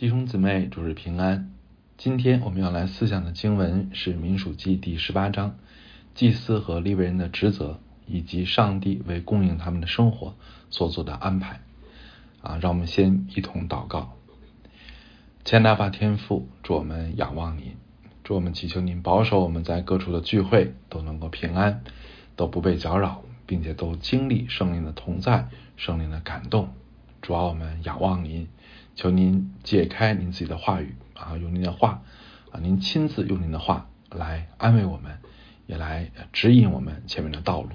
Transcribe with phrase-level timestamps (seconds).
[0.00, 1.52] 弟兄姊妹，主日平安。
[1.98, 5.58] 今天我们要来思想的经文是《民数记》第十八章，
[6.14, 10.34] 祭司和利未人的职责，以及上帝为供应他们的生活
[10.70, 11.60] 所做的安排。
[12.40, 14.16] 啊，让我们先一同祷告。
[15.44, 17.76] 千大巴天父，祝我们仰望您，
[18.24, 21.82] 祝我们祈求您保守我们在各处的聚会都能够平安，
[22.36, 26.70] 都不被搅扰，并且都经历圣灵的同在、圣灵的感动。
[27.20, 28.48] 主要我们仰望您。
[28.94, 32.02] 求您解开您自己的话语啊，用您的话
[32.50, 35.18] 啊，您亲自用您的话来安慰我们，
[35.66, 37.70] 也来指引我们前面的道路。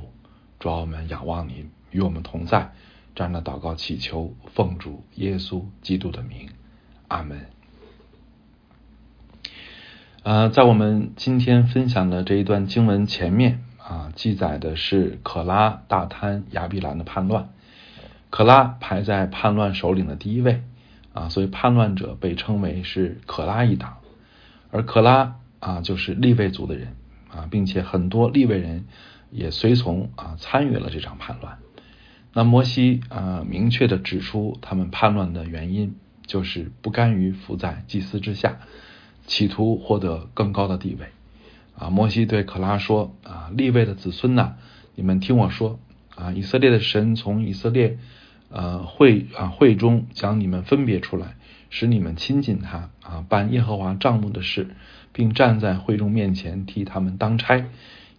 [0.60, 2.74] 主要我们仰望您与我们同在，
[3.14, 6.50] 这样的祷告祈求奉主耶稣基督的名，
[7.08, 7.46] 阿门。
[10.24, 17.50] 呃，在我们今天分享的这一段经文前面啊，记载的是可拉大贪亚比兰的叛乱，
[18.32, 20.64] 可拉排在叛乱首领的第一位。
[21.16, 24.00] 啊，所以叛乱者被称为是可拉一党，
[24.70, 26.98] 而可拉啊就是利未族的人
[27.32, 28.86] 啊，并且很多利未人
[29.32, 31.60] 也随从啊参与了这场叛乱。
[32.34, 35.96] 那摩西啊明确的指出，他们叛乱的原因
[36.26, 38.60] 就是不甘于服在祭司之下，
[39.26, 41.08] 企图获得更高的地位。
[41.80, 44.56] 啊，摩西对可拉说：“啊，利未的子孙呐，
[44.96, 45.80] 你们听我说
[46.14, 47.98] 啊，以色列的神从以色列。”
[48.56, 51.36] 呃，会啊，会中将你们分别出来，
[51.70, 54.70] 使你们亲近他啊，办耶和华账目的事，
[55.12, 57.66] 并站在会中面前替他们当差。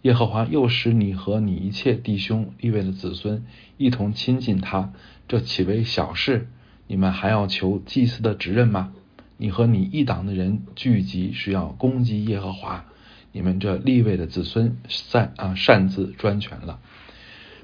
[0.03, 3.43] 耶和华又使你和你一切弟兄立位的子孙
[3.77, 4.93] 一同亲近他，
[5.27, 6.47] 这岂为小事？
[6.85, 8.93] 你们还要求祭司的职任吗？
[9.37, 12.85] 你和你一党的人聚集是要攻击耶和华，
[13.31, 16.79] 你们这立位的子孙擅啊擅自专权了。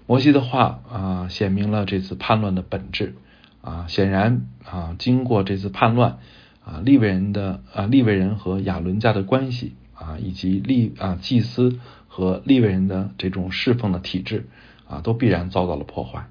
[0.05, 3.15] 摩西的话啊，显明了这次叛乱的本质
[3.61, 3.85] 啊。
[3.87, 6.19] 显然啊，经过这次叛乱
[6.65, 14.47] 啊，利未人的啊，利未人和亚伦家的关系啊，以及利啊祭司和利未人的这种侍奉的体制
[14.88, 16.28] 啊，都必然遭到了破坏。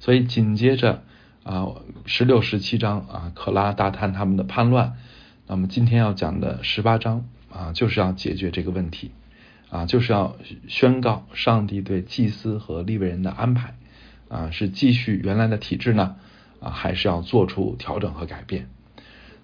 [0.00, 1.02] 所以紧接着
[1.44, 1.68] 啊，
[2.04, 4.94] 十六、十七章啊，可拉大探他们的叛乱。
[5.46, 9.12] 那么今天要讲的十八章啊，就是要解决这个问题。
[9.72, 10.36] 啊，就是要
[10.68, 13.74] 宣告上帝对祭司和利未人的安排
[14.28, 16.16] 啊，是继续原来的体制呢
[16.60, 18.68] 啊，还是要做出调整和改变？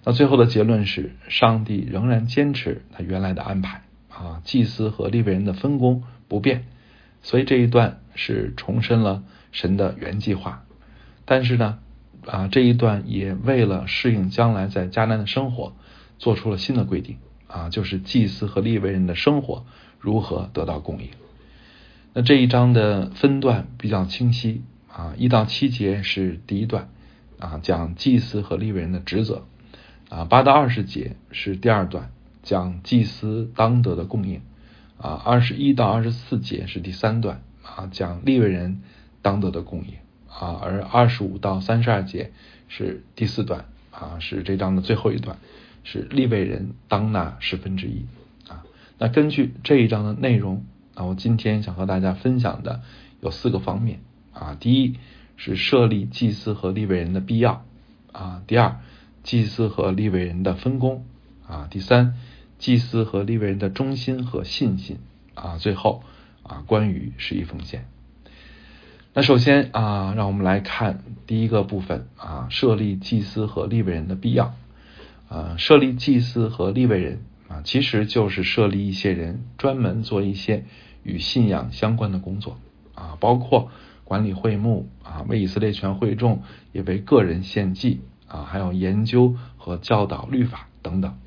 [0.03, 6.65] 那最后的结论是，上帝仍然坚持他原来的安排啊，祭司和利未人的分工不变。
[7.23, 10.63] 所以这一段是重申了神的原计划，
[11.25, 11.79] 但是呢
[12.27, 15.73] 啊，这一段也为了适应将来在迦南的生活，
[16.19, 17.17] 做出了新的规定
[17.47, 19.65] 啊，就是祭司和利未人的生活。
[19.99, 21.09] 如何得到供应？
[22.13, 26.89] 那这一章的分段比较清晰啊，一到七节是第一段
[27.37, 29.45] 啊，讲祭司和利未人的职责
[30.09, 32.11] 啊，八到二十节是第二段，
[32.41, 34.41] 讲祭司当得的供应
[34.97, 38.81] 啊，二十一到二十四节是第三段啊，讲利未人
[39.21, 39.93] 当得的供应
[40.27, 42.31] 啊，而二十五到三十二节
[42.67, 45.37] 是第四段啊，是这章的最后一段，
[45.83, 48.05] 是利未人当纳十分之一。
[49.01, 52.81] 那根据这一章的内容啊，我今天想和大家分享的
[53.21, 54.01] 有四个方面
[54.33, 54.57] 啊。
[54.59, 54.97] 第一
[55.37, 57.63] 是设立祭司和立位人的必要
[58.11, 58.43] 啊。
[58.45, 58.81] 第二，
[59.23, 61.05] 祭司和立位人的分工
[61.47, 61.67] 啊。
[61.71, 62.15] 第三，
[62.57, 64.97] 祭司和立位人的忠心和信心
[65.33, 65.57] 啊。
[65.57, 66.03] 最后
[66.43, 67.87] 啊，关于十一奉献。
[69.13, 74.53] 那首先啊，让我们来看第一个部分啊，设立祭司和立位人的必要
[75.29, 75.55] 啊。
[75.57, 77.21] 设立祭司和立位人。
[77.49, 80.65] 啊，其实就是设立一些人，专门做一些
[81.03, 82.59] 与信仰相关的工作
[82.93, 83.71] 啊，包括
[84.03, 91.17] 管理会幕啊，为以色列全会众，也为个人献祭啊，还有研究和教导律法等等。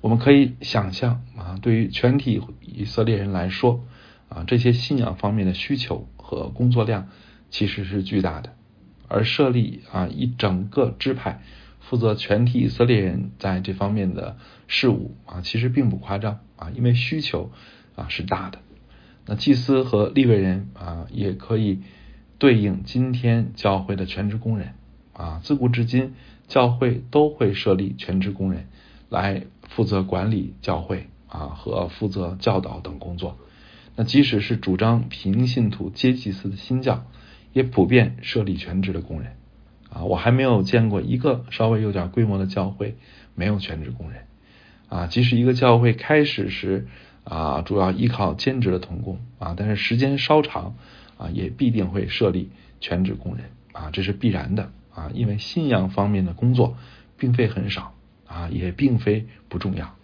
[0.00, 3.84] 我们可以想象啊，对于全体以色列人来说
[4.28, 7.08] 啊，这些信仰方面的需求和工作量
[7.50, 8.54] 其实是巨大的，
[9.08, 11.42] 而设立啊一整个支派。
[11.80, 14.36] 负责全体以色列人在这方面的
[14.66, 17.50] 事务啊，其实并不夸张啊，因为需求
[17.94, 18.58] 啊是大的。
[19.26, 21.80] 那祭司和立位人啊，也可以
[22.38, 24.74] 对应今天教会的全职工人
[25.12, 25.40] 啊。
[25.42, 26.14] 自古至今，
[26.46, 28.68] 教会都会设立全职工人
[29.08, 33.38] 来负责管理教会啊和负责教导等工作。
[33.96, 37.04] 那即使是主张平信徒接祭司的新教，
[37.52, 39.36] 也普遍设立全职的工人。
[39.90, 42.96] 啊，我还没有见过一个稍微有点规模的教会
[43.34, 44.22] 没有全职工人。
[44.88, 46.86] 啊，即使一个教会开始时
[47.24, 50.76] 啊，主要依靠兼职的童工啊，但是时间稍长
[51.18, 52.50] 啊，也必定会设立
[52.80, 56.76] 全职工人啊，这是必然的啊，因为信仰方面的工作
[57.18, 57.92] 并非很少
[58.26, 59.94] 啊，也并非不重要。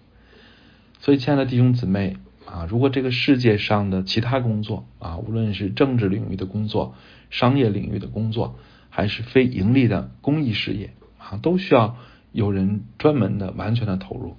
[1.00, 6.94] 所以，亲爱的弟兄姊妹啊，如果这个世界上的其他工作啊，无论是政治领域的工作、
[7.30, 8.58] 商业领域的工作，
[8.96, 11.96] 还是非盈利的公益事业啊，都需要
[12.30, 14.36] 有人专门的、完全的投入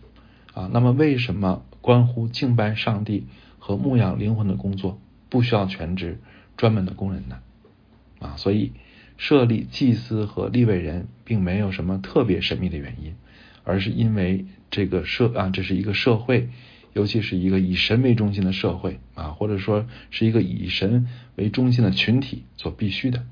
[0.53, 0.69] 啊。
[0.71, 3.27] 那么，为什么关乎敬拜上帝
[3.59, 6.21] 和牧养灵魂的工作不需要全职
[6.55, 7.39] 专门的工人呢？
[8.19, 8.71] 啊，所以
[9.17, 13.15] 设立祭司和立位人，并没有什么特别神秘的原因。
[13.65, 16.47] 而是因为这个社啊，这是一个社会，
[16.93, 23.25] 尤其是一个以神为中心的社会啊，或者说是一个以神为中心的群体所必须的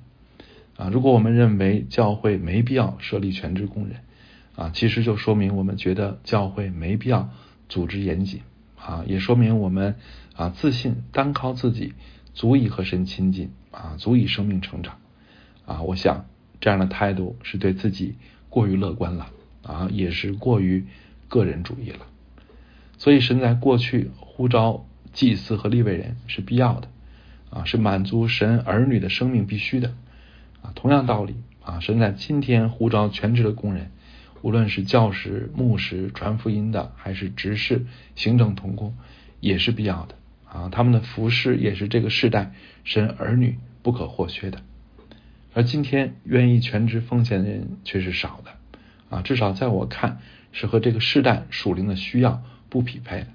[0.77, 0.89] 啊。
[0.89, 3.97] 如果我们认为教会没必要设立全职工人
[4.55, 7.29] 啊，其实就说明我们觉得教会没必要
[7.69, 8.41] 组织严谨
[8.77, 9.95] 啊，也说明我们
[10.35, 11.93] 啊自信单靠自己
[12.33, 14.97] 足以和神亲近啊，足以生命成长
[15.65, 15.81] 啊。
[15.81, 16.25] 我想
[16.59, 18.15] 这样的态度是对自己
[18.49, 19.27] 过于乐观了。
[19.65, 20.85] 啊，也是过于
[21.29, 22.05] 个人主义了。
[22.97, 26.89] 所以神在过去呼召祭司和立位人是必要的，
[27.49, 29.93] 啊，是满足神儿女的生命必须的。
[30.63, 33.91] 啊，同样道理，啊，神在今天呼召全职的工人，
[34.41, 38.95] 无论是教师、牧师、传福音的，还是执事、行政同工，
[39.39, 40.15] 也是必要的。
[40.45, 44.61] 啊，他们的服饰也是这个时代神儿女不可或缺的。
[45.53, 48.51] 而今天愿意全职奉献的人却是少的。
[49.09, 50.19] 啊，至少在我看
[50.51, 53.27] 是和这个世代属灵的需要不匹配的。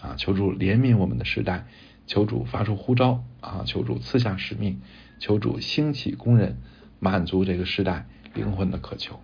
[0.00, 1.66] 啊，求主怜悯我们的时代，
[2.06, 4.80] 求主发出呼召，啊，求主赐下使命，
[5.18, 6.58] 求主兴起工人，
[7.00, 9.20] 满足这个时代灵魂的渴求。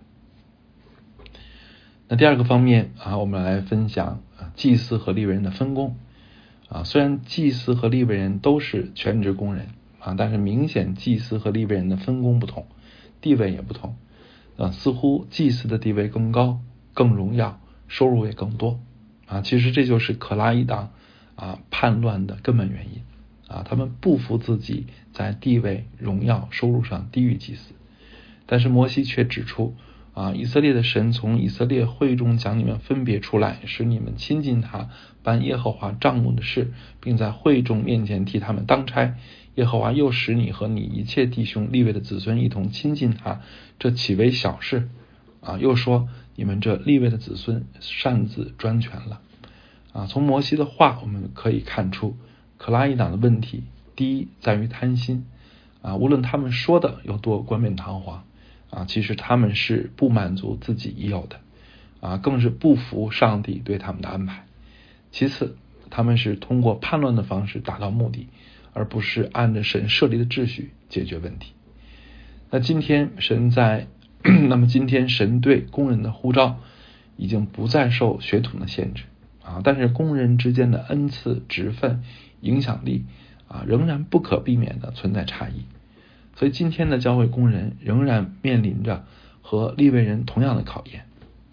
[2.07, 4.21] 那第二个方面啊，我们来分享
[4.55, 5.95] 祭司和利未人的分工。
[6.69, 9.67] 啊，虽然祭司和利未人都是全职工人
[9.99, 12.67] 啊，但是明显祭司和利未人的分工不同，
[13.21, 13.95] 地位也不同。
[14.57, 16.61] 啊，似乎祭司的地位更高、
[16.93, 18.79] 更荣耀，收入也更多
[19.27, 19.41] 啊！
[19.41, 20.91] 其实这就是可拉伊党
[21.35, 23.01] 啊叛乱的根本原因
[23.55, 23.63] 啊！
[23.63, 27.73] 他们不服自己在地位、荣耀、收入上低于祭司，
[28.45, 29.73] 但是摩西却指出
[30.13, 34.89] 啊，以色列的神从以色列会中将你们分别出来，使你们亲近他，
[35.23, 39.15] 办耶和华账目的事，并在会众面前替他们当差。
[39.55, 43.39] 耶和华又使你和你一切弟兄立位的子孙一同亲近他，
[43.79, 44.89] 这岂为小事？
[45.39, 49.21] 啊，又说你们这立位的子孙擅自专权了。
[49.93, 52.17] 啊，从摩西的话我们可以看出，
[52.57, 53.63] 可拉伊党的问题，
[53.95, 55.25] 第一在于贪心。
[55.81, 58.23] 啊，无论他们说的有多冠冕堂皇，
[58.69, 61.39] 啊，其实他们是不满足自己已有的，
[61.99, 64.45] 啊，更是不服上帝对他们的安排。
[65.11, 65.57] 其次，
[65.89, 68.27] 他们是通过叛乱的方式达到目的。
[68.77, 71.53] 而不是按着神设立的秩序解决问题。
[72.49, 73.87] 那今天神在，
[74.49, 76.59] 那么今天神对工人的呼召
[77.15, 79.05] 已经不再受血统的限制
[79.45, 82.03] 啊，但是工人之间的恩赐、职分、
[82.41, 83.05] 影响力
[83.47, 85.65] 啊，仍然不可避免的存在差异。
[86.35, 89.05] 所以今天的教会工人仍然面临着
[89.41, 91.05] 和立位人同样的考验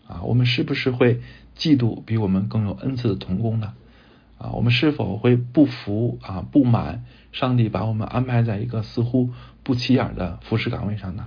[0.08, 0.22] 啊。
[0.22, 1.20] 我们是不是会
[1.56, 3.74] 嫉妒比我们更有恩赐的同工呢？
[4.38, 9.30] 啊，我们是否会不服啊、不满上帝把我们安排在一个似乎
[9.62, 11.26] 不起眼的服饰岗位上呢？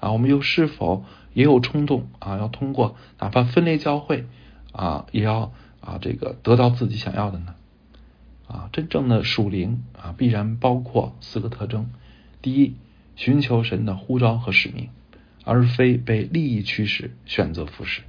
[0.00, 1.04] 啊，我们又是否
[1.34, 4.26] 也有冲动啊，要通过哪怕分裂教会
[4.72, 7.54] 啊，也要啊这个得到自己想要的呢？
[8.48, 11.90] 啊，真正的属灵啊，必然包括四个特征：
[12.40, 12.76] 第一，
[13.16, 14.88] 寻求神的呼召和使命，
[15.44, 18.02] 而非被利益驱使选择服饰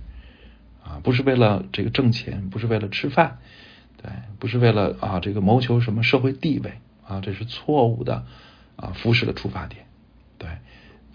[0.84, 3.40] 啊，不是为了这个挣钱，不是为了吃饭。
[3.96, 6.74] 对，不是为了啊这个谋求什么社会地位
[7.08, 8.26] 啊，这是错误的
[8.76, 9.86] 啊服饰的出发点。
[10.38, 10.50] 对，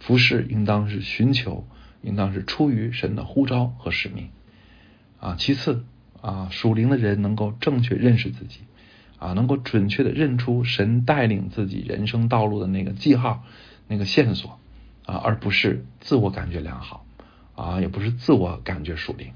[0.00, 1.66] 服饰应当是寻求，
[2.00, 4.30] 应当是出于神的呼召和使命
[5.20, 5.36] 啊。
[5.38, 5.84] 其次
[6.20, 8.60] 啊，属灵的人能够正确认识自己
[9.18, 13.44] 啊，能够准确的认出神带领自己人生道路的那个记号、
[13.86, 14.58] 那个线索
[15.06, 17.04] 啊，而不是自我感觉良好
[17.54, 19.32] 啊，也不是自我感觉属灵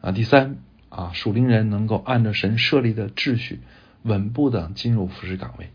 [0.00, 0.12] 啊。
[0.12, 0.56] 第三。
[0.90, 3.60] 啊，属灵人能够按照神设立的秩序，
[4.04, 5.68] 稳步的进入服侍岗位，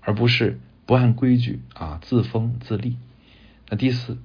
[0.00, 2.96] 而不是不按规矩啊自封自立。
[3.68, 4.16] 那第四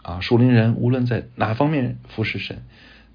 [0.00, 2.64] 啊，属灵人无论在哪方面服侍神，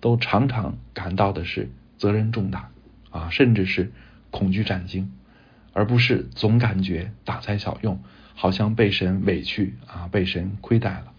[0.02, 2.70] 都常常感到的是责任重大
[3.12, 3.94] 啊，甚至是
[4.30, 5.14] 恐惧战惊，
[5.72, 8.04] 而不是总感觉大材小用，
[8.36, 11.14] 好像被神委屈啊，被神亏待了。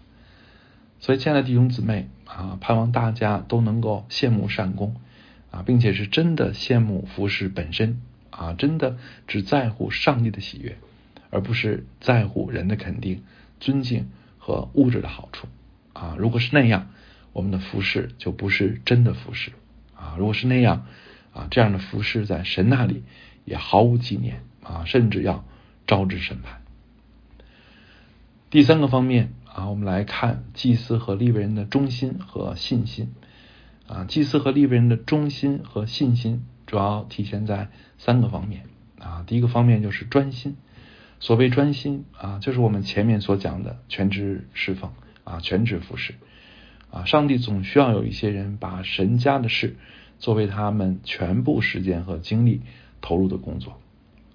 [0.99, 4.95] 所以，亲爱的弟兄姊妹啊，盼望大家都能够羡慕善功。
[5.51, 8.97] 啊，并且是真的羡慕服饰本身啊，真的
[9.27, 10.79] 只在乎上帝的喜悦，
[11.29, 13.23] 而不是在乎人的肯定、
[13.59, 14.09] 尊敬
[14.39, 15.47] 和物质的好处
[15.93, 16.15] 啊。
[16.17, 16.89] 如果是那样，
[17.33, 19.51] 我们的服饰就不是真的服饰
[19.95, 20.15] 啊。
[20.17, 20.85] 如果是那样
[21.33, 23.03] 啊，这样的服饰在神那里
[23.43, 25.43] 也毫无纪念啊，甚至要
[25.85, 26.61] 招致审判。
[28.49, 33.13] 第三个方面啊，我们来看祭司和利未人的忠心和信心
[33.87, 34.05] 啊。
[34.05, 38.65] 祭司和利未人的忠心和信心主要体现在三个方面
[38.99, 39.23] 啊。
[39.25, 40.55] 第一个方面就是专心。
[41.19, 44.91] 所谓专心啊，就是我们前面所讲的全职侍奉
[45.23, 46.13] 啊，全职服侍
[46.93, 47.03] 啊。
[47.05, 49.75] 上帝总需要有一些人把神家的事
[50.19, 52.61] 作为他们全部时间和精力
[53.01, 53.81] 投入的工作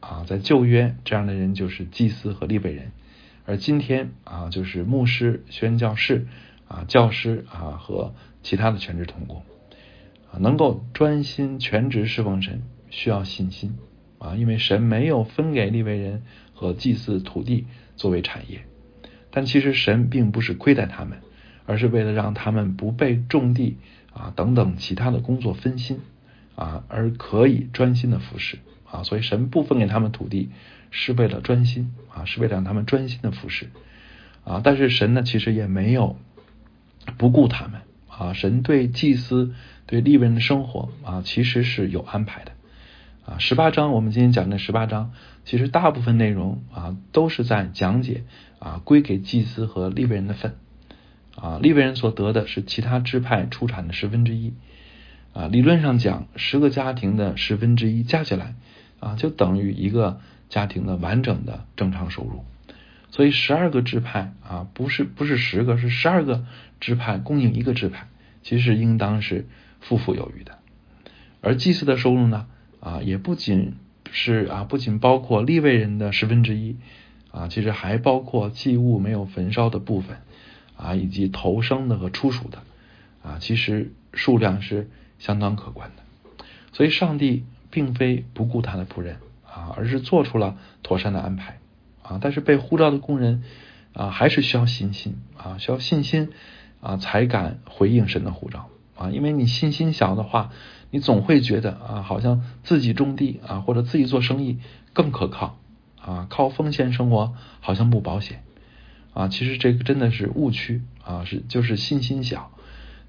[0.01, 0.25] 啊。
[0.27, 2.93] 在旧约，这样的人就是祭司和利未人，
[3.47, 6.27] 而今天啊，就是牧师、宣教士
[6.67, 8.13] 啊、教师啊和
[8.43, 9.43] 其他的全职同工
[10.31, 13.79] 啊，能够专心全职侍奉神，需要信心
[14.19, 16.25] 啊，因为神没有分给利未人。
[16.61, 18.65] 和祭祀土地作为产业，
[19.31, 21.21] 但其实神并不是亏待他们，
[21.69, 23.77] 而是为了让他们不被种地
[24.15, 26.01] 啊等等其他的工作分心
[26.57, 28.59] 啊，而可以专心的服侍
[28.91, 29.03] 啊。
[29.03, 30.49] 所以神不分给他们土地，
[30.91, 33.69] 是为了专心啊，是为了让他们专心的服侍
[34.45, 34.63] 啊。
[34.65, 36.17] 但是神呢，其实也没有
[37.19, 38.33] 不顾他们啊。
[38.33, 39.53] 神对祭司
[39.85, 42.53] 对利未人的生活啊，其实是有安排的。
[43.27, 45.13] 啊，十八章我们今天讲的十八章，
[45.45, 48.25] 其实大部分内容啊都是在讲解
[48.59, 50.57] 啊归给祭司和利未人的份
[51.41, 54.53] 啊，利未人所得的是其他支派出产的十分之一
[55.33, 55.47] 啊。
[55.47, 58.57] 理论上讲，十个家庭的十分之一加起来
[58.99, 62.45] 啊，就等于一个家庭的完整的正常收入。
[63.11, 66.45] 所以十二个支派啊，不是不是十个，是十二个
[66.81, 68.09] 支派供应一个支派，
[68.43, 69.47] 其实应当是
[69.81, 70.59] 富富有余的。
[71.41, 72.47] 而祭祀的收入呢？
[72.81, 73.75] 啊，也不仅
[74.11, 76.77] 是啊，不仅包括立位人的十分之一
[77.31, 80.19] 啊，其实还包括祭物没有焚烧的部分
[80.79, 82.59] 啊，以及投生的和出属的
[83.23, 86.03] 啊，其实数量是相当可观的。
[86.73, 91.59] 所以，上帝并非不顾他的仆人啊，而是做出了妥善的安排
[92.03, 92.19] 啊。
[92.23, 93.43] 但是，被呼召的工人
[93.93, 96.31] 啊，还是需要信心啊，需要信心
[96.81, 99.11] 啊，才敢回应神的呼召啊。
[99.11, 100.53] 因为你信心小的话，
[100.91, 104.59] 你总会觉得啊，好像自己种地啊，或者自己做生意
[104.93, 105.59] 更可靠
[106.01, 108.45] 啊，靠奉献生活好像不保险
[109.19, 109.29] 啊。
[109.29, 112.53] 其实这个真的是误区啊，是就是信心小，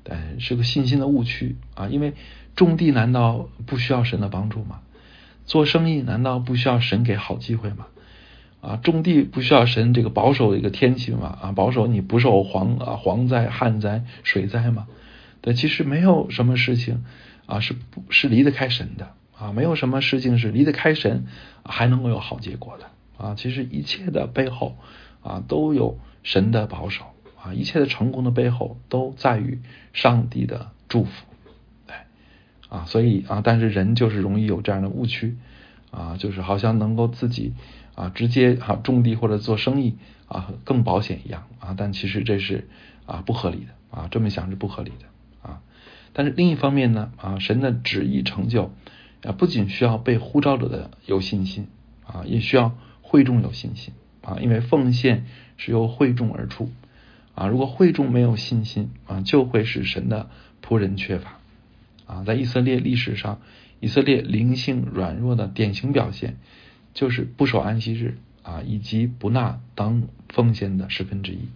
[0.03, 1.87] 但是个信心的误区啊。
[1.87, 2.13] 因为
[2.55, 4.81] 种地难道不需要神的帮助吗？
[5.45, 7.87] 做生意难道不需要神给好机会吗？
[8.61, 11.37] 啊，种地不需要神这个保守一个天气吗？
[11.41, 14.87] 啊，保守你不受蝗啊蝗灾、旱灾、水灾吗？
[15.41, 17.03] 对，其实没有什么事情。
[17.45, 19.51] 啊，是不是离得开神的啊？
[19.53, 21.25] 没有什么事情是离得开神
[21.63, 22.85] 还能够有好结果的
[23.17, 23.33] 啊！
[23.35, 24.77] 其实一切的背后
[25.21, 27.05] 啊，都有神的保守
[27.41, 27.53] 啊！
[27.53, 29.59] 一切的成功的背后都在于
[29.93, 31.25] 上帝的祝福，
[31.87, 31.95] 对
[32.69, 32.85] 啊！
[32.85, 35.37] 所以啊，但是人就是容易有这样的误区
[35.91, 37.53] 啊，就是好像能够自己
[37.95, 39.97] 啊直接啊种地或者做生意
[40.27, 42.67] 啊更保险一样啊，但其实这是
[43.05, 45.61] 啊不合理的啊，这么想是不合理的啊。
[46.13, 48.73] 但是另一方面呢，啊，神的旨意成就
[49.23, 51.67] 啊，不仅需要被呼召者的有信心
[52.05, 53.93] 啊，也需要会众有信心
[54.29, 55.25] 啊，因为奉献
[55.57, 56.69] 是由会众而出
[57.33, 60.29] 啊，如果会众没有信心啊，就会使神的
[60.63, 61.39] 仆人缺乏
[62.05, 62.23] 啊。
[62.23, 63.41] 在以色列历史上，
[63.79, 66.37] 以色列灵性软弱的典型表现
[66.93, 71.47] 就是不守安息日啊，以及不纳当奉献的十分之一。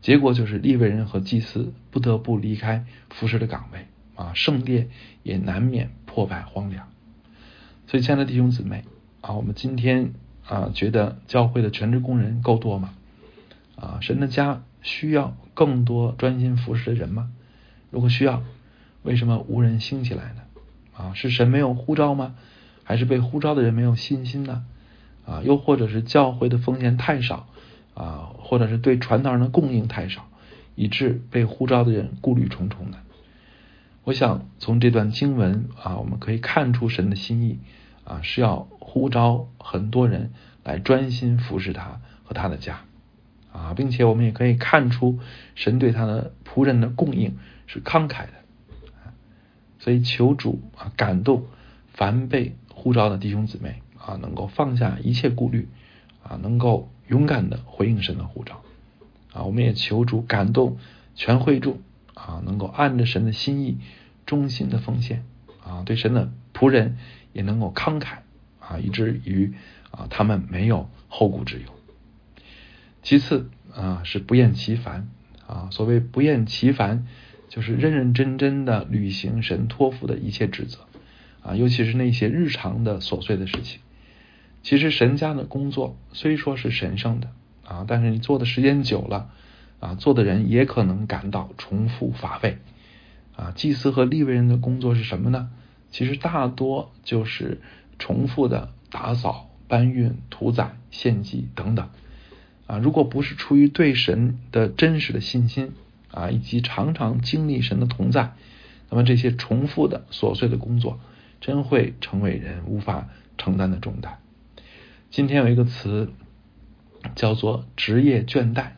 [0.00, 4.88] 结果就是利未人和祭司不得不离开服侍的岗位啊，圣殿
[5.22, 6.88] 也难免破败荒凉。
[7.86, 8.84] 所以，亲爱的弟兄姊妹
[9.20, 10.12] 啊，我们今天
[10.48, 12.94] 啊，觉得教会的全职工人够多吗？
[13.76, 17.30] 啊，神的家需要更多专心服侍的人吗？
[17.90, 18.42] 如果需要，
[19.02, 20.42] 为什么无人兴起来呢？
[20.96, 22.34] 啊，是神没有呼召吗？
[22.82, 24.64] 还是被呼召的人没有信心呢？
[25.26, 27.46] 啊，又或者是教会的奉献太少？
[27.94, 30.28] 啊，或者是对传道人的供应太少，
[30.74, 32.98] 以致被呼召的人顾虑重重呢。
[34.04, 37.58] 我想从这段经文啊，我们可以看出神的心意
[38.08, 40.32] 啊，是要呼召很多人
[40.64, 42.80] 来专心服侍他和他的家
[43.52, 45.18] 啊，并且我们也可以看出
[45.54, 47.36] 神对他的仆人的供应
[47.66, 48.32] 是慷慨的。
[49.78, 51.44] 所以求主啊，感动
[51.92, 55.68] 凡被呼召的弟兄姊妹啊，能够放下一切顾虑
[56.22, 56.90] 啊，能够。
[57.08, 58.60] 勇敢的回应神的呼召
[59.32, 59.44] 啊！
[59.44, 60.76] 我们也求主感动
[61.14, 61.80] 全会众
[62.12, 63.78] 啊，能够按着神的心意
[64.26, 65.24] 忠心的奉献
[65.64, 66.98] 啊，对神的仆人
[67.32, 68.18] 也能够慷慨
[68.60, 69.54] 啊，以至于
[69.90, 71.64] 啊他们没有后顾之忧。
[73.02, 75.08] 其次啊是不厌其烦
[75.46, 77.06] 啊，所谓不厌其烦，
[77.48, 80.80] 就是认认真真的履行神托付的一切职责
[81.42, 83.80] 啊，尤其是那些日常的琐碎的事情。
[84.62, 87.30] 其实神家的工作虽说是神圣的
[87.64, 89.30] 啊，但是你做的时间久了
[89.80, 92.58] 啊，做的人也可能感到重复乏味
[93.36, 93.52] 啊。
[93.54, 95.50] 祭司和利未人的工作是什么呢？
[95.90, 97.60] 其实大多就是
[97.98, 101.88] 重复的打扫、搬运、屠宰、献祭等等
[102.66, 102.78] 啊。
[102.78, 105.72] 如果不是出于对神的真实的信心
[106.10, 108.34] 啊，以及常常经历神的同在，
[108.90, 111.00] 那么这些重复的琐碎的工作，
[111.40, 114.18] 真会成为人无法承担的重担。
[115.10, 116.12] 今天有一个词
[117.14, 118.72] 叫做职业倦怠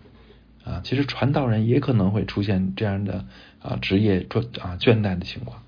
[0.64, 3.26] 啊，其实传道人也可能会出现这样的
[3.60, 5.62] 啊职业倦啊倦怠的情况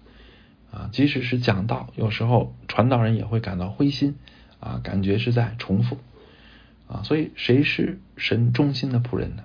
[0.72, 4.16] 啊，即使是讲道，有时候传道人也会感到灰心
[4.58, 5.98] 啊，感觉是在重复
[6.88, 9.44] 啊，所以谁是神忠心的仆人呢？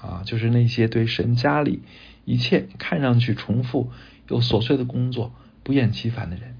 [0.00, 1.80] 啊，就是那些对神家里
[2.26, 3.90] 一切看上去重复
[4.28, 6.56] 又琐碎的工作不厌其烦的人，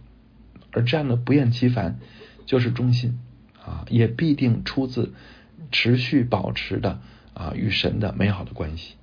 [0.70, 1.98] 而这样的不厌其烦
[2.46, 3.18] 就是忠心。
[3.66, 5.14] 啊，也必定出自
[5.72, 7.00] 持续保持的
[7.32, 8.96] 啊与神的美好的关系。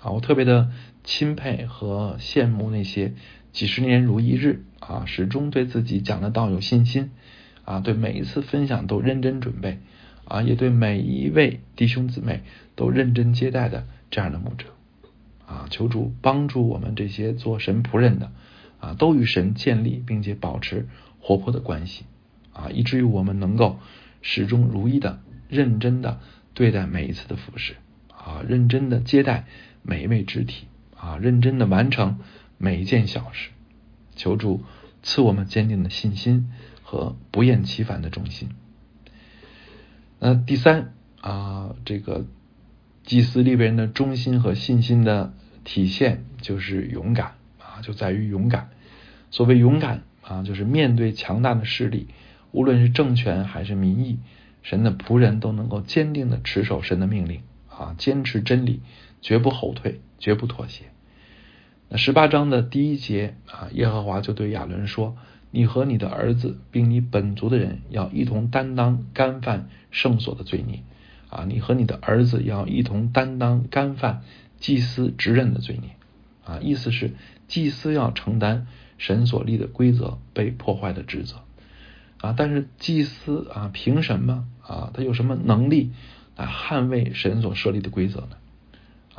[0.00, 0.70] 啊，我特别的
[1.04, 3.14] 钦佩和羡慕那些
[3.52, 7.10] 几十年如一日啊，始终对自己讲的道有信心
[7.64, 9.78] 啊，对每一次分享都认真准备
[10.24, 12.42] 啊，也对每一位弟兄姊妹
[12.74, 14.66] 都认真接待的这样的牧者
[15.46, 18.32] 啊，求主帮助我们这些做神仆人的
[18.80, 20.88] 啊，都与神建立并且保持
[21.20, 22.04] 活泼的关系。
[22.54, 23.78] 啊，以至于我们能够
[24.20, 26.20] 始终如一的、认真的
[26.52, 27.76] 对待每一次的服饰，
[28.10, 29.46] 啊，认真的接待
[29.80, 30.66] 每一位肢体，
[31.02, 32.20] 啊，认真的完成
[32.58, 33.50] 每一件小事。
[34.14, 34.62] 求主
[35.02, 36.52] 赐我们坚定的信心
[36.84, 38.50] 和不厌其烦的忠心。
[40.20, 42.24] 那第三啊，这个
[43.02, 48.70] 祭司里边的忠心和信心的体现就是勇敢啊，就在于勇敢。
[49.32, 52.06] 所谓勇敢啊，就是面对强大的势力。
[52.52, 54.20] 无论是政权还是民意，
[54.62, 58.82] 神的仆人都能够坚定的持守神的命令啊，坚持真理，
[59.22, 60.84] 绝不后退，绝不妥协。
[61.88, 65.16] 那十八章的第一节啊，耶和华就对亚伦说
[65.52, 70.82] ：“你和你的儿子，并你本族的人，要一同担当干犯圣所的罪孽
[71.28, 71.44] 啊！
[71.46, 74.22] 你和你的儿子要一同担当干犯
[74.58, 75.90] 祭司职任的罪孽
[76.44, 76.58] 啊！
[76.60, 77.12] 意思是
[77.46, 78.66] 祭司要承担
[78.98, 81.36] 神所立的规则被破坏的职责。”
[82.20, 82.34] 啊！
[82.36, 84.90] 但是祭司啊，凭什么啊？
[84.94, 85.92] 他有什么能力
[86.36, 88.36] 来捍卫神所设立的规则呢？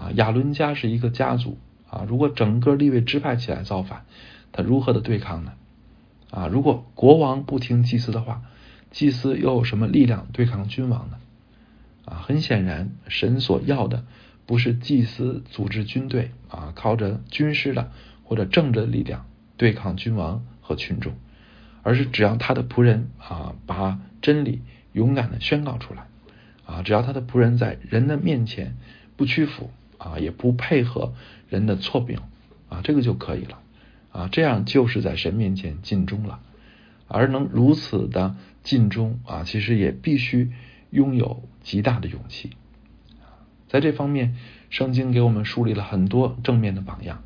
[0.04, 1.58] 啊，亚伦家是一个家族
[1.90, 4.06] 啊，如果整个立位支派起来造反，
[4.52, 5.54] 他如何的对抗呢？
[6.30, 8.42] 啊，如果国王不听祭司的话，
[8.92, 11.18] 祭司又有什么力量对抗君王呢？
[12.06, 14.04] 啊，很显然，神所要的
[14.46, 17.92] 不是祭司组织军队啊，靠着军师的
[18.24, 21.14] 或者政治的力量对抗君王和群众。
[21.86, 24.62] 而是只要他的仆人啊，把真理
[24.94, 26.08] 勇敢的宣告出来
[26.66, 28.78] 啊，只要他的仆人在人的面前
[29.18, 29.70] 不屈服
[30.04, 31.14] 啊，也不配合
[31.50, 32.20] 人的错柄
[32.70, 33.60] 啊，这个就可以了
[34.12, 36.40] 啊，这样就是在神面前尽忠了。
[37.08, 40.52] 而能如此的尽忠啊，其实也必须
[40.90, 42.52] 拥有极大的勇气
[43.68, 44.36] 在这方面，
[44.70, 47.24] 圣经给我们树立了很多正面的榜样，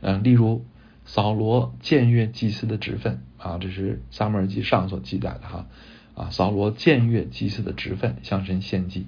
[0.00, 0.64] 嗯，例如。
[1.04, 5.66] 扫罗僭越祭司的职分啊，这是撒母耳记上所记载的哈
[6.14, 6.30] 啊。
[6.30, 9.06] 扫罗僭越祭司的职分，向神献祭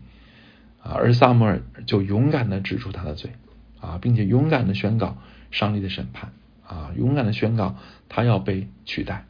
[0.84, 3.30] 啊，而撒母耳就勇敢的指出他的罪
[3.80, 5.16] 啊，并且勇敢的宣告
[5.50, 6.32] 上帝的审判
[6.64, 7.74] 啊，勇敢的宣告
[8.08, 9.24] 他要被取代。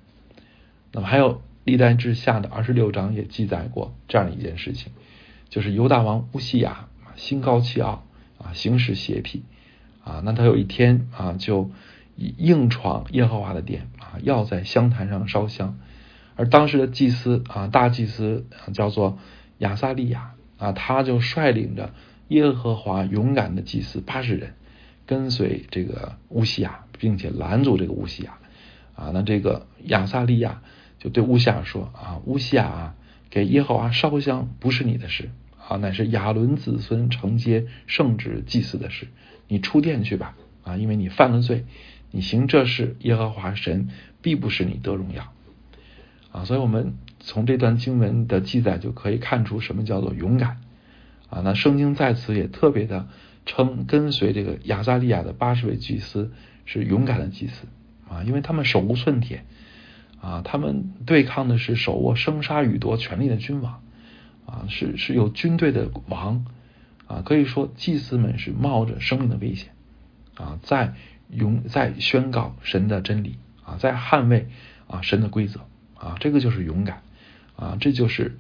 [0.92, 4.92] 那么还有历代志下的二十六章也记载过这样一件事情，
[5.48, 8.04] 就是犹大王乌西亚心高气傲
[8.36, 9.44] 啊，行事邪僻
[10.04, 11.70] 啊，那他有一天啊就。
[12.16, 15.80] 硬闯耶和华的殿啊，要在香坛上烧香，
[16.36, 19.18] 而当时的祭司啊，大祭司叫做
[19.58, 21.92] 亚撒利亚啊，他就率领着
[22.28, 24.54] 耶和华勇敢的祭司八十人，
[25.06, 28.38] 跟随这个乌西亚，并且拦阻这个乌西亚
[28.94, 29.10] 啊。
[29.12, 30.62] 那这个亚撒利亚
[30.98, 32.94] 就对乌西亚说啊，乌西亚啊，
[33.30, 35.30] 给耶和华烧香不是你的事
[35.68, 39.08] 啊，乃是亚伦子孙承接圣旨祭祀的事，
[39.48, 41.64] 你出殿去吧啊，因为你犯了罪。
[42.10, 43.88] 你行这事，耶和华神
[44.22, 45.32] 必不使你得荣耀
[46.34, 46.44] 啊！
[46.44, 50.56] 所以，我们从这段经文的记载就可以看出什么叫做勇敢。
[51.30, 51.42] 啊！
[51.44, 53.06] 那圣经在此也特别的
[53.46, 56.32] 称跟随这个亚撒利亚的八十位祭司
[56.64, 57.68] 是勇敢的祭司。
[58.08, 59.44] 啊，因为他们手无寸铁。
[60.20, 63.80] 啊，他们对抗的是手握生杀予夺权力的君王。
[64.44, 66.44] 啊，是是有军队的王。
[67.06, 69.70] 啊，可以说祭司们是冒着生命的危险。
[70.34, 70.94] 啊，在
[71.30, 73.38] 勇在宣告神的真理。
[73.62, 74.48] 啊，在捍卫
[74.88, 75.60] 啊神的规则
[76.04, 77.00] 啊，这个就是勇敢
[77.56, 78.38] 啊，这就是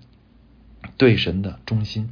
[0.98, 2.10] 对神的忠心。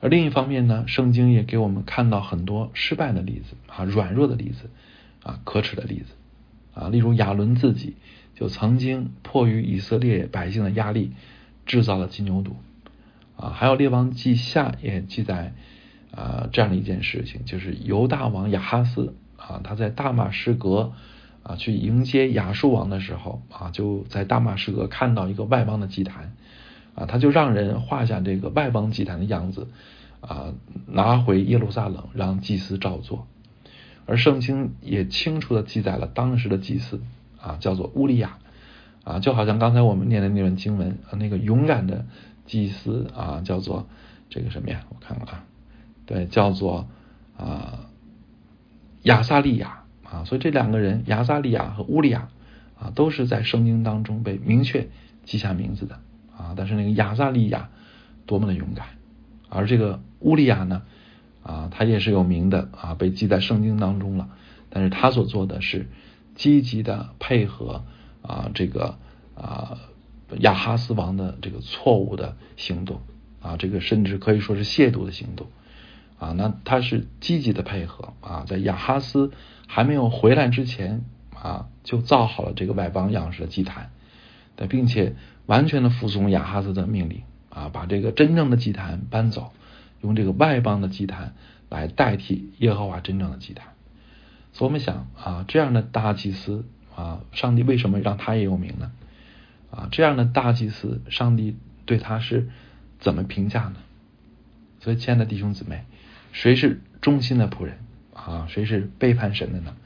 [0.00, 4.70] 而另一方面呢，圣经也给我们看到很多失败的例子啊，软弱的例子
[5.22, 6.14] 啊，可耻的例子
[6.74, 7.94] 啊，例如亚伦自己
[8.34, 11.12] 就曾经迫于以色列百姓的压力，
[11.66, 12.52] 制造了金牛犊
[13.36, 15.52] 啊，还有列王记下也记载
[16.10, 20.92] 啊这样的一件事情，就是犹大王亚哈斯啊，他在大马士革
[21.42, 26.34] 啊去迎接亚述王的时候啊，就在大马士革看到一个外邦的祭坛。
[26.96, 29.68] 啊，他就让人画下这个外邦祭坛的样子，
[30.20, 30.52] 啊，
[30.86, 33.28] 拿回耶路撒冷让祭司照做。
[34.06, 37.00] 而圣经也清楚的记载了当时的祭司
[37.40, 38.38] 啊，叫做乌利亚
[39.04, 42.04] 啊，就好像刚才我们念的那段经文啊，那个勇敢的
[42.44, 43.86] 祭司啊，叫做
[44.28, 44.84] 这个什么呀？
[44.90, 45.44] 我看看啊，
[46.06, 46.88] 对，叫做
[47.38, 47.86] 啊
[49.04, 49.79] 亚撒利亚
[50.10, 50.24] 啊。
[50.24, 52.28] 所以这两个人亚撒利亚和乌利亚
[52.78, 54.88] 啊，都是在圣经当中被明确
[55.24, 56.00] 记下名字的。
[56.36, 56.54] 啊！
[56.56, 57.68] 但是那个亚萨利亚
[58.24, 58.86] 多么的勇敢，
[59.50, 60.80] 而这个乌利亚呢？
[61.42, 64.30] 啊，他也是有名的啊，被记在圣经当中了。
[64.70, 65.90] 但是他所做的是
[66.34, 67.84] 积极的配合
[68.22, 68.96] 啊，这个
[69.34, 69.76] 啊
[70.38, 73.02] 亚哈斯王的这个错误的行动
[73.42, 75.46] 啊，这个甚至可以说是亵渎的行动
[76.20, 76.32] 啊。
[76.36, 79.32] 那他是积极的配合啊，在亚哈斯
[79.66, 81.04] 还没有回来之前
[81.34, 83.90] 啊，就造好了这个外邦样式的祭坛，
[84.54, 85.16] 对并且。
[85.46, 89.52] 完全的服从亚哈斯的命令啊，把这个真正的祭坛搬走，
[90.00, 91.34] 用这个外邦的祭坛
[91.68, 93.66] 来代替耶和华真正的祭坛。
[94.52, 98.92] 所以我们想啊，这样的大祭司啊，上帝为什么让他也有名呢？
[99.72, 102.48] 啊，这样的大祭司，上帝对他是
[103.00, 103.76] 怎么评价呢？
[104.78, 105.84] 所以，亲爱的弟兄姊妹，
[106.32, 107.78] 谁是忠心的仆人
[108.14, 108.46] 啊？
[108.48, 109.76] 谁是背叛神的呢？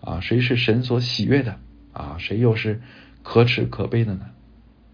[0.00, 1.58] 啊，谁是神所喜悦的
[1.92, 2.16] 啊？
[2.18, 2.80] 谁又是
[3.22, 4.30] 可耻可悲的呢？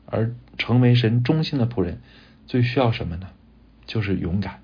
[0.07, 2.01] 而成为神忠心的仆人，
[2.47, 3.29] 最需要什么呢？
[3.87, 4.61] 就是勇敢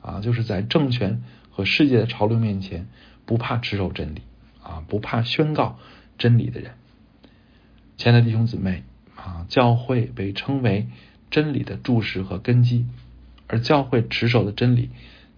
[0.00, 0.20] 啊！
[0.20, 2.86] 就是在政权和世界的潮流面前，
[3.24, 4.22] 不怕持守真理
[4.62, 5.78] 啊，不怕宣告
[6.18, 6.72] 真理的人。
[7.96, 8.84] 亲爱的弟兄姊妹
[9.16, 10.88] 啊，教会被称为
[11.30, 12.86] 真理的柱石和根基，
[13.46, 14.90] 而教会持守的真理，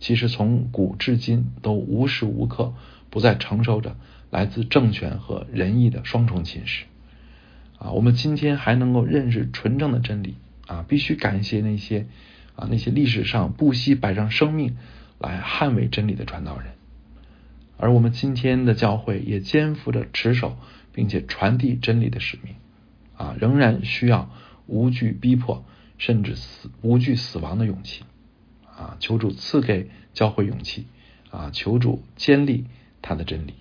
[0.03, 2.75] 其实从古至今都无时无刻
[3.09, 3.97] 不在承受着
[4.31, 6.83] 来自政权和仁义的双重侵蚀。
[7.79, 10.35] 啊，我们今天还能够认识纯正的真理
[10.67, 12.07] 啊，必须感谢那些
[12.57, 14.77] 啊那些历史上不惜摆上生命
[15.21, 16.73] 来捍卫真理的传道人，
[17.77, 20.57] 而我们今天的教会也肩负着持守
[20.93, 22.57] 并且传递真理的使命
[23.17, 24.29] 啊，仍然需要
[24.67, 25.65] 无惧逼迫
[25.97, 28.03] 甚至死无惧死亡的勇气
[28.83, 30.87] 啊，求主赐给教会勇气
[31.31, 32.67] 啊，求主坚立
[33.01, 33.55] 他的真理。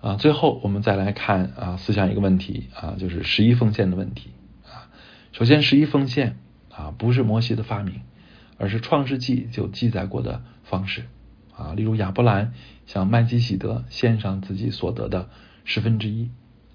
[0.00, 4.30] 啊，最后我们再来看啊，思想一个问题啊，就是十一奉献的问题
[4.64, 4.90] 啊。
[5.32, 6.36] 首先，十一奉献
[6.70, 8.02] 啊，不是摩西的发明，
[8.58, 11.06] 而是创世纪就记载过的方式
[11.56, 11.72] 啊。
[11.72, 12.52] 例如亚伯兰
[12.86, 15.30] 向麦基喜德献上自己所得的
[15.64, 16.30] 十分之一，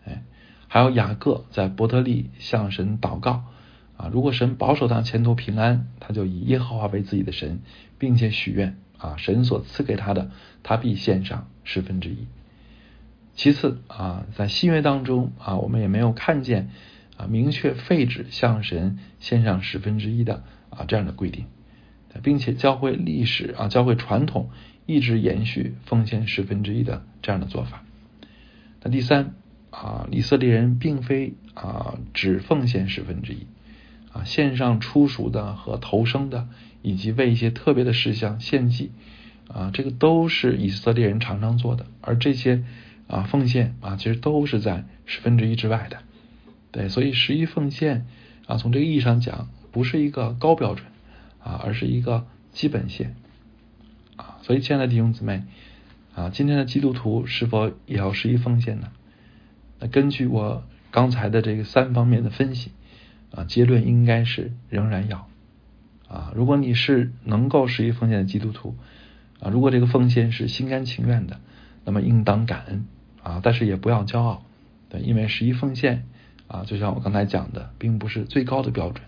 [0.06, 0.24] 哎，
[0.67, 3.46] 还有雅各在伯特利向神祷告
[3.97, 7.60] 啊，如果神保守他前途平安，他就以耶和华为自己的神，
[7.97, 10.32] 并且许愿啊，神所赐给他的，
[10.63, 12.27] 他必献上十分之一。
[13.36, 16.69] 其次啊，在新约当中啊，我们也没有看见
[17.17, 21.45] 啊明确废止向神献上十分之一的啊这样的规定，
[22.21, 24.49] 并且教会历史啊教会传统
[24.86, 27.84] 一直延续奉献十分之一的这样的做法。
[28.84, 29.34] 那第三
[29.71, 33.47] 啊，以色列人并非啊只奉献十分之一
[34.13, 36.47] 啊，献上初熟的和头生的，
[36.82, 38.91] 以及为一些特别的事项献祭
[39.49, 42.63] 啊，这个都是以色列人常常做的，而这些。
[43.06, 45.97] 啊，奉献啊，其实都是在十分之一之外的，
[46.71, 48.08] 对，所以十一奉献
[48.47, 50.88] 啊，从这个意义上讲，不是一个高标准
[51.43, 53.17] 啊，而是一个基本线
[54.15, 54.38] 啊。
[54.41, 55.43] 所以，亲爱的弟兄姊妹
[56.15, 58.89] 啊，今天的基督徒是否也要十一奉献呢？
[59.80, 62.71] 那根据我刚才的这个三方面的分析
[63.34, 65.28] 啊，结论应该是仍然要
[66.08, 66.32] 啊。
[66.36, 68.76] 如果你是能够十一奉献的基督徒
[69.39, 71.41] 啊，如果这个奉献是心甘情愿的，
[71.86, 72.86] 那么应当感恩。
[73.24, 74.43] 啊，但是也不要骄傲，
[74.89, 76.04] 对，因为十一奉献
[76.50, 79.06] 啊，就像我刚才讲的，并不是最高的标准。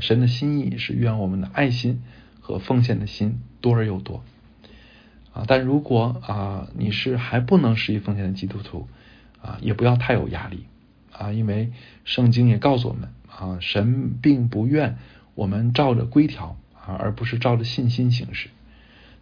[0.00, 2.02] 神的心意是愿我们的爱心
[2.40, 4.24] 和奉献的心多而又多
[5.34, 5.44] 啊。
[5.46, 8.88] 但如果啊你是还不能十一奉献的基督徒
[9.42, 10.64] 啊，也不要太有压力
[11.12, 11.70] 啊，因为
[12.06, 14.96] 圣经也告诉我们啊，神并不愿
[15.34, 18.48] 我们照着规条啊，而不是照着信心行事。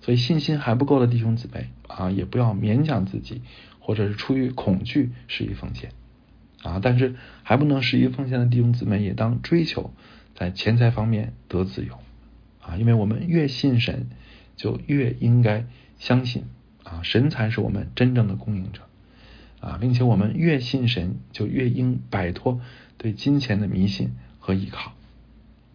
[0.01, 3.40] 所以信心还不够的弟兄姊妹啊，也不要勉强自己，
[3.79, 5.92] 或者是出于恐惧施以奉献
[6.62, 6.81] 啊。
[6.83, 9.94] 但是还不能施以奉献的弟兄姊妹，也当追求
[10.35, 11.98] 在钱财方面得自由
[12.61, 12.77] 啊。
[12.77, 14.11] 因为我们越信神，
[14.57, 15.66] 就越应该
[15.98, 16.44] 相信
[16.83, 18.83] 啊，神才是我们真正的供应者
[19.61, 22.61] 啊，并且我们越信神，就越应摆脱
[23.03, 24.93] 对金钱的迷信和依靠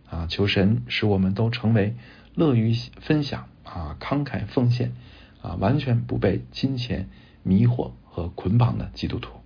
[0.10, 0.26] 啊。
[0.28, 1.96] 求神使我们都成为
[2.34, 3.48] 乐于分享。
[3.68, 4.94] 啊，慷慨奉献
[5.42, 7.10] 啊，完全不被金钱
[7.44, 9.42] 迷惑和捆绑的基督徒，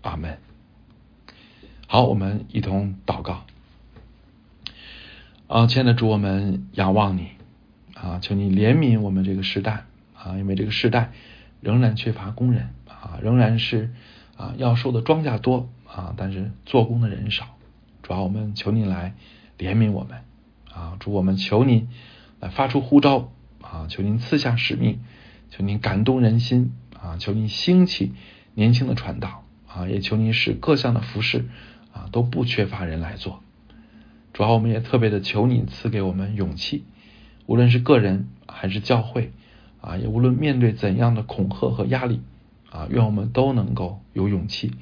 [0.00, 0.38] 阿门。
[1.86, 3.44] 好，我们一同祷告。
[5.46, 7.32] 啊，亲爱的主，我们仰望你
[7.94, 9.84] 啊，求你怜悯我们这个时代
[10.16, 11.12] 啊，因为这个时代
[11.60, 13.92] 仍然缺乏工人啊，仍然是
[14.38, 17.56] 啊要收的庄稼多啊，但是做工的人少。
[18.02, 19.14] 主要我们求您来
[19.58, 20.18] 怜悯我们
[20.72, 21.88] 啊，主我们求您
[22.38, 23.32] 来发出呼召。
[23.62, 23.86] 啊！
[23.88, 25.00] 求您赐下使命，
[25.50, 27.18] 求您感动人心啊！
[27.18, 28.14] 求您兴起
[28.54, 29.86] 年轻的传道啊！
[29.86, 31.46] 也求您使各项的服饰
[31.92, 33.42] 啊都不缺乏人来做。
[34.32, 36.84] 主要我们也特别的求你赐给我们勇气，
[37.46, 39.30] 无论是个人还是教会
[39.82, 42.22] 啊，也无论面对怎样的恐吓和压力
[42.70, 44.72] 啊，愿我们都能够有勇气，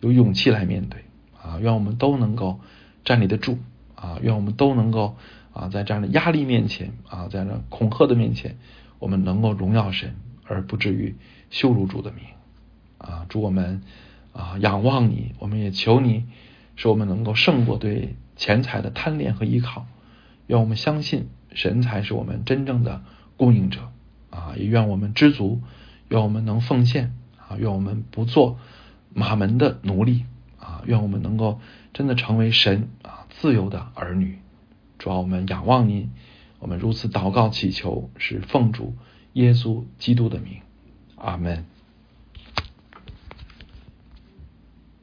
[0.00, 1.04] 有勇气来面对
[1.42, 1.58] 啊！
[1.60, 2.60] 愿我们都能够
[3.04, 3.58] 站立得住
[3.94, 4.18] 啊！
[4.22, 5.16] 愿我们都能够。
[5.52, 8.58] 啊，在这样的压力面前，啊，在这恐吓的面前，
[8.98, 11.16] 我们能够荣耀神，而不至于
[11.48, 12.24] 羞辱主的名。
[12.98, 13.80] 啊，祝我们
[14.34, 16.24] 啊仰望你，我们也求你，
[16.76, 19.86] 使我们能够胜过对钱财的贪恋和依靠。
[20.46, 23.02] 愿我们相信神才是我们真正的
[23.38, 23.80] 供应者。
[24.28, 25.62] 啊，也愿我们知足，
[26.10, 27.14] 愿我们能奉献。
[27.38, 28.58] 啊，愿我们不做
[29.16, 30.26] 马门的奴隶。
[30.58, 31.60] 啊，愿我们能够
[31.92, 34.38] 真的成为神啊自由的儿女。
[34.98, 36.10] 主啊我们仰望您，
[36.58, 38.96] 我们如此祷告祈求，是奉主
[39.34, 40.62] 耶稣基督的名，
[41.16, 41.66] 阿门。